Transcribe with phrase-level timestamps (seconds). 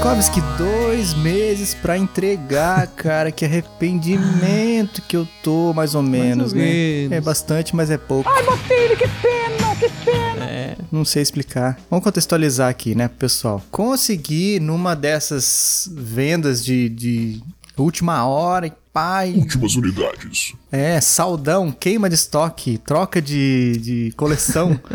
[0.00, 3.30] Tarkovsky, dois meses pra entregar, cara.
[3.30, 6.64] Que arrependimento que eu tô, mais ou menos, ou né?
[6.64, 7.12] menos.
[7.12, 8.26] É bastante, mas é pouco.
[8.30, 10.46] Ai, meu filho, que pena, que pena.
[10.46, 10.76] É.
[10.90, 11.78] Não sei explicar.
[11.90, 13.62] Vamos contextualizar aqui, né, pessoal?
[13.70, 17.42] Consegui numa dessas vendas de, de
[17.76, 19.34] última hora e pai.
[19.36, 20.54] Últimas unidades.
[20.72, 24.80] É, saldão, queima de estoque, troca de, de coleção.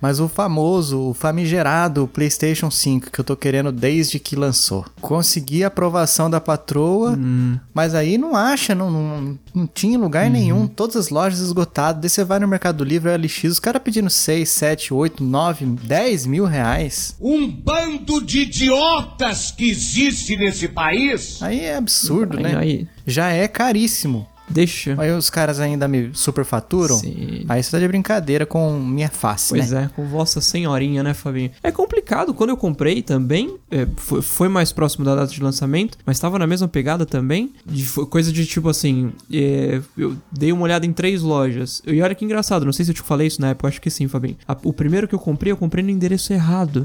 [0.00, 4.84] Mas o famoso, o famigerado PlayStation 5 que eu tô querendo desde que lançou.
[5.00, 7.18] Consegui a aprovação da patroa,
[7.74, 10.66] mas aí não acha, não, não, não tinha em lugar nenhum.
[10.66, 12.00] Todas as lojas esgotadas.
[12.00, 16.26] Daí você vai no Mercado Livre, LX, os caras pedindo 6, 7, 8, 9, 10
[16.26, 17.14] mil reais.
[17.20, 21.42] Um bando de idiotas que existe nesse país.
[21.42, 22.56] Aí é absurdo, Aí, né?
[22.56, 24.26] aí, Já é caríssimo.
[24.50, 24.94] Deixa.
[24.98, 26.96] Aí os caras ainda me superfaturam.
[26.96, 27.44] Sim.
[27.48, 29.84] Aí você tá de brincadeira com minha face, Pois né?
[29.84, 31.50] é, com vossa senhorinha, né, Fabinho?
[31.62, 32.34] É complicado.
[32.34, 36.38] Quando eu comprei também, é, foi, foi mais próximo da data de lançamento, mas tava
[36.38, 37.52] na mesma pegada também.
[37.64, 41.80] De, foi coisa de tipo assim, é, eu dei uma olhada em três lojas.
[41.86, 43.90] E olha que engraçado, não sei se eu te falei isso na época, acho que
[43.90, 44.36] sim, Fabinho.
[44.46, 46.84] A- o primeiro que eu comprei, eu comprei no endereço errado.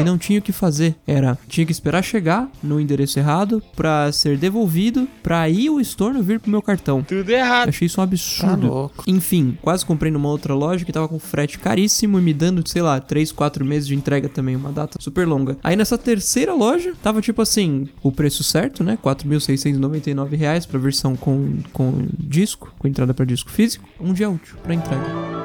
[0.00, 0.94] E não tinha o que fazer.
[1.06, 6.22] Era, tinha que esperar chegar no endereço errado pra ser devolvido, pra aí o estorno
[6.22, 7.02] vir pro meu cartão.
[7.02, 7.68] Tudo errado.
[7.68, 8.68] Achei isso um absurdo.
[8.68, 9.04] Tá louco.
[9.06, 12.82] Enfim, quase comprei numa outra loja que tava com frete caríssimo e me dando, sei
[12.82, 15.56] lá, 3, 4 meses de entrega também, uma data super longa.
[15.62, 18.98] Aí nessa terceira loja, tava tipo assim, o preço certo, né?
[19.02, 23.88] 4.699 reais pra versão com, com disco, com entrada pra disco físico.
[24.00, 25.35] Um dia útil pra entrega.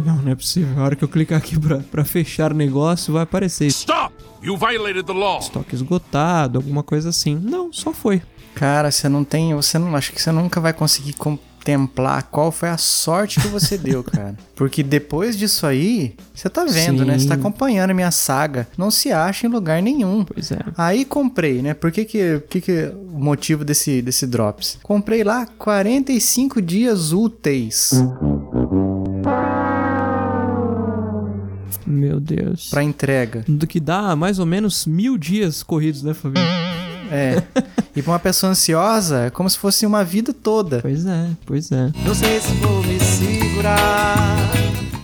[0.00, 0.80] Não, não é possível.
[0.80, 4.14] A hora que eu clicar aqui pra, pra fechar o negócio, vai aparecer Stop!
[4.42, 5.40] You violated the law.
[5.40, 7.34] estoque esgotado, alguma coisa assim.
[7.42, 8.22] Não, só foi.
[8.54, 9.54] Cara, você não tem.
[9.54, 9.94] Você não.
[9.96, 14.36] Acho que você nunca vai conseguir contemplar qual foi a sorte que você deu, cara.
[14.54, 17.18] Porque depois disso aí, você tá vendo, né?
[17.18, 17.40] Você tá Sim.
[17.40, 18.68] acompanhando a minha saga.
[18.78, 20.24] Não se acha em lugar nenhum.
[20.24, 20.58] Pois é.
[20.76, 21.74] Aí comprei, né?
[21.74, 24.78] Por que que, que, que o motivo desse, desse drops?
[24.82, 27.90] Comprei lá 45 dias úteis
[31.86, 32.68] Meu Deus.
[32.70, 33.44] pra entrega.
[33.46, 36.44] Do que dá mais ou menos mil dias corridos, né, Fabinho?
[37.10, 37.40] É.
[37.94, 40.80] e pra uma pessoa ansiosa, é como se fosse uma vida toda.
[40.82, 41.92] pois é, pois é.
[42.04, 44.36] Não sei se vou me segurar.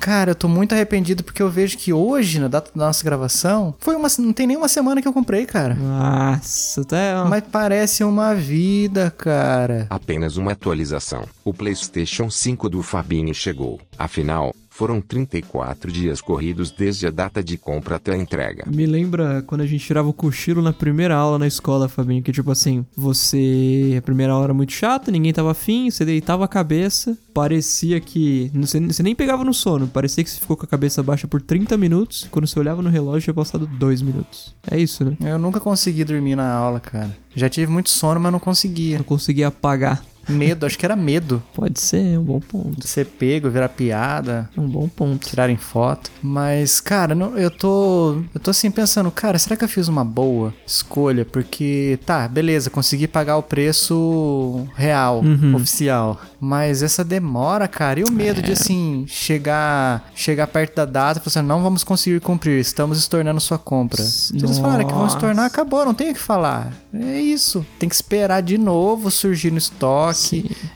[0.00, 3.72] Cara, eu tô muito arrependido porque eu vejo que hoje, na data da nossa gravação,
[3.78, 4.08] foi uma.
[4.18, 5.74] Não tem nenhuma semana que eu comprei, cara.
[5.76, 7.14] Nossa, até.
[7.28, 9.86] Mas parece uma vida, cara.
[9.88, 11.24] Apenas uma atualização.
[11.44, 13.80] O PlayStation 5 do Fabini chegou.
[13.96, 18.64] Afinal, foram 34 dias corridos desde a data de compra até a entrega.
[18.66, 22.32] Me lembra quando a gente tirava o cochilo na primeira aula na escola, Fabinho, que
[22.32, 23.94] tipo assim, você.
[23.98, 28.50] A primeira aula era muito chata, ninguém tava afim, você deitava a cabeça, parecia que.
[28.54, 31.42] Você, você nem pegava no sono, parecia que você ficou com a cabeça baixa por
[31.42, 34.54] 30 minutos, quando você olhava no relógio tinha passado 2 minutos.
[34.68, 35.16] É isso, né?
[35.20, 37.14] Eu nunca consegui dormir na aula, cara.
[37.34, 38.96] Já tive muito sono, mas não conseguia.
[38.96, 40.02] Não conseguia apagar.
[40.28, 42.78] Medo, acho que era medo Pode ser, é um bom ponto.
[42.80, 44.48] de ser pego, virar piada.
[44.56, 45.26] É um bom ponto.
[45.28, 46.10] tirarem foto.
[46.22, 48.22] Mas, cara, não- eu tô.
[48.34, 51.24] Eu tô assim pensando, cara, será que eu fiz uma boa escolha?
[51.24, 55.54] Porque, tá, beleza, consegui pagar o preço real, Uhum.
[55.54, 56.20] oficial.
[56.40, 58.42] Mas essa demora, cara, e o medo É.
[58.42, 62.98] de assim, chegar chegar perto da data e falar assim, não vamos conseguir cumprir, estamos
[62.98, 64.02] estornando sua compra.
[64.02, 66.72] Se eles falaram que vão estornar, acabou, não tem o que falar.
[66.92, 67.64] É isso.
[67.78, 70.11] Tem que esperar de novo surgir no estoque,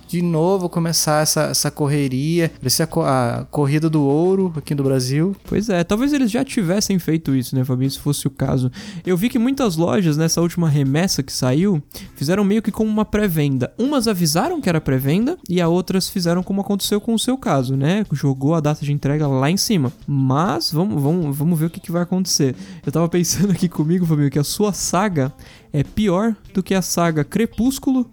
[0.07, 2.51] de novo começar essa, essa correria.
[2.59, 5.35] Parecia a, a corrida do ouro aqui do Brasil.
[5.45, 8.71] Pois é, talvez eles já tivessem feito isso, né, Fabinho, se fosse o caso.
[9.05, 11.83] Eu vi que muitas lojas, nessa última remessa que saiu,
[12.15, 13.73] fizeram meio que como uma pré-venda.
[13.79, 17.77] Umas avisaram que era pré-venda e a outras fizeram como aconteceu com o seu caso,
[17.77, 18.05] né?
[18.13, 19.93] Jogou a data de entrega lá em cima.
[20.07, 22.55] Mas vamos, vamos, vamos ver o que, que vai acontecer.
[22.85, 25.32] Eu tava pensando aqui comigo, Fabinho, que a sua saga
[25.78, 28.08] é pior do que a saga Crepúsculo,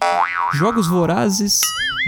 [0.53, 1.61] Jogos Vorazes,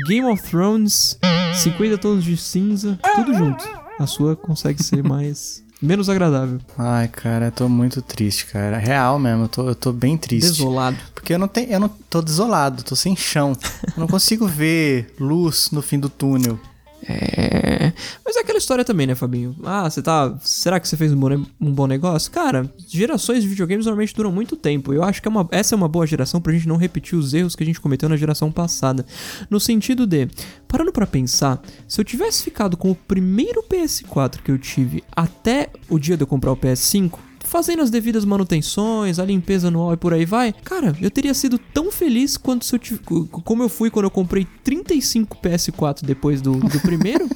[0.06, 1.18] Game of Thrones,
[1.54, 3.64] 50 Tons de Cinza, tudo junto.
[3.98, 5.64] A sua consegue ser mais.
[5.82, 6.60] menos agradável.
[6.78, 8.78] Ai, cara, eu tô muito triste, cara.
[8.78, 10.50] Real mesmo, eu tô, eu tô bem triste.
[10.50, 10.98] Desolado.
[11.14, 11.72] Porque eu não tenho.
[11.72, 13.56] Eu não tô desolado, tô sem chão.
[13.96, 16.60] Eu não consigo ver luz no fim do túnel.
[17.08, 17.94] É.
[18.26, 19.56] Mas é aquela história também, né, Fabinho?
[19.64, 20.36] Ah, você tá.
[20.42, 22.32] Será que você fez um bom, ne- um bom negócio?
[22.32, 24.92] Cara, gerações de videogames normalmente duram muito tempo.
[24.94, 27.34] Eu acho que é uma, essa é uma boa geração pra gente não repetir os
[27.34, 29.06] erros que a gente cometeu na geração passada.
[29.50, 30.28] No sentido de,
[30.68, 35.70] parando pra pensar, se eu tivesse ficado com o primeiro PS4 que eu tive até
[35.90, 37.20] o dia de eu comprar o PS5.
[37.46, 41.58] Fazendo as devidas manutenções, a limpeza anual e por aí vai, cara, eu teria sido
[41.58, 46.42] tão feliz quanto se eu tive, como eu fui quando eu comprei 35 PS4 depois
[46.42, 47.30] do, do primeiro.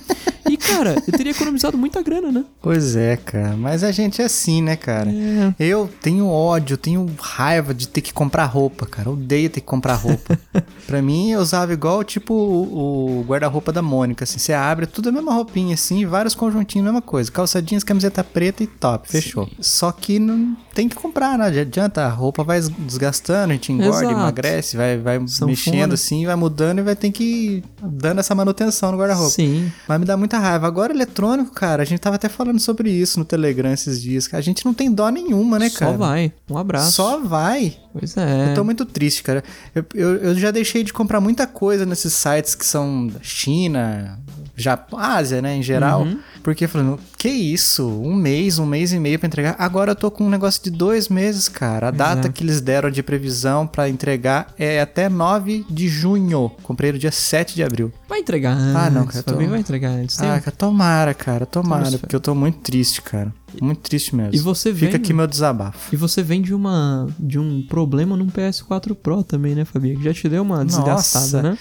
[0.50, 2.46] E, cara, eu teria economizado muita grana, né?
[2.62, 3.56] Pois é, cara.
[3.56, 5.10] Mas a gente é assim, né, cara?
[5.10, 5.54] É.
[5.60, 9.10] Eu tenho ódio, tenho raiva de ter que comprar roupa, cara.
[9.10, 10.38] Eu odeio ter que comprar roupa.
[10.88, 14.40] pra mim, eu usava igual, tipo, o, o guarda-roupa da Mônica, assim.
[14.40, 17.32] Você abre, tudo a mesma roupinha, assim, vários conjuntinhos, mesma coisa.
[17.32, 19.50] Calça jeans, camiseta preta e top, fechou.
[19.60, 21.48] Só que não tem que comprar, né?
[21.48, 24.12] Adianta, a roupa vai desgastando, a gente engorda, Exato.
[24.12, 25.52] emagrece, vai, vai Sanfona.
[25.52, 29.32] mexendo assim, vai mudando e vai ter que ir dando essa manutenção no guarda-roupa.
[29.32, 29.72] Sim.
[29.88, 30.59] Mas me dá muita raiva.
[30.68, 34.30] Agora, eletrônico, cara, a gente tava até falando sobre isso no Telegram esses dias.
[34.34, 35.92] A gente não tem dó nenhuma, né, cara?
[35.92, 36.34] Só vai.
[36.50, 36.92] Um abraço.
[36.92, 37.78] Só vai.
[37.94, 38.52] Pois é.
[38.52, 39.44] Eu tô muito triste, cara.
[39.74, 44.20] Eu, eu, eu já deixei de comprar muita coisa nesses sites que são da China,
[44.62, 46.04] Japão, Ásia, né, em geral.
[46.04, 46.20] Uhum.
[46.44, 47.88] Porque falando, que isso?
[47.88, 49.56] Um mês, um mês e meio pra entregar.
[49.60, 51.90] Agora eu tô com um negócio de dois meses, cara.
[51.90, 52.32] A data é.
[52.32, 56.52] que eles deram de previsão pra entregar é até 9 de junho.
[56.64, 57.92] Comprei no dia 7 de abril.
[58.08, 58.76] Vai entregar antes.
[58.76, 60.20] Ah, não, cara, Também tô- vai entregar antes.
[60.22, 61.98] Ah, cara, tomara, cara, tomara, fé.
[61.98, 63.34] porque eu tô muito triste, cara.
[63.62, 64.36] Muito triste mesmo.
[64.36, 65.94] E você Fica vem- aqui meu desabafo.
[65.94, 69.96] E você vem de uma de um problema num PS4 Pro também, né, Fabia?
[69.96, 71.58] Que já te deu uma desgastada, Nossa, né?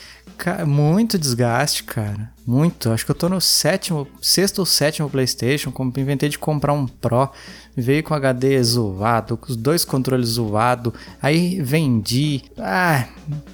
[0.66, 2.30] Muito desgaste, cara.
[2.46, 2.90] Muito.
[2.90, 5.70] Acho que eu tô no sétimo, sexto ou sétimo PlayStation.
[5.70, 7.30] como Inventei de comprar um Pro.
[7.76, 10.94] Veio com HD zoado, com os dois controles zoado.
[11.20, 12.42] Aí vendi.
[12.56, 13.06] Ah,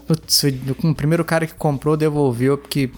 [0.07, 0.45] putz,
[0.83, 2.91] o primeiro cara que comprou devolveu porque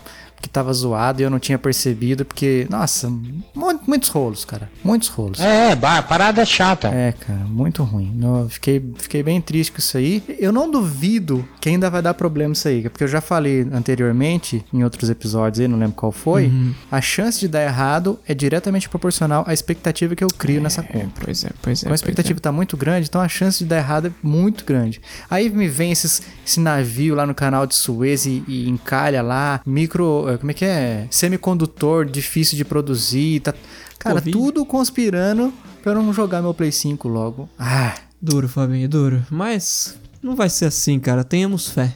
[0.46, 4.70] porque tava zoado e eu não tinha percebido, porque, nossa, mu- muitos rolos, cara.
[4.84, 5.40] Muitos rolos.
[5.40, 6.88] É, ba- parada chata.
[6.88, 8.12] É, cara, muito ruim.
[8.14, 10.22] Não, fiquei, fiquei bem triste com isso aí.
[10.38, 14.64] Eu não duvido que ainda vai dar problema isso aí, porque eu já falei anteriormente,
[14.72, 16.50] em outros episódios aí, não lembro qual foi,
[16.90, 21.24] a chance de dar errado é diretamente proporcional à expectativa que eu crio nessa compra.
[21.24, 21.86] Pois é, pois é.
[21.86, 25.00] Então a expectativa tá muito grande, então a chance de dar errado é muito grande.
[25.28, 29.60] Aí me vem esses, esse navio lá no canal de Suez e, e encalha lá,
[29.66, 30.35] micro.
[30.38, 31.06] Como é que é?
[31.10, 33.40] Semicondutor difícil de produzir.
[33.40, 33.54] Tá,
[33.98, 34.32] cara, Covid.
[34.32, 35.52] tudo conspirando
[35.82, 37.48] pra eu não jogar meu Play 5 logo.
[37.58, 39.24] Ah, Duro, Fabinho, duro.
[39.30, 41.22] Mas não vai ser assim, cara.
[41.22, 41.94] Tenhamos fé.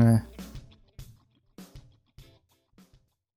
[0.00, 0.27] é.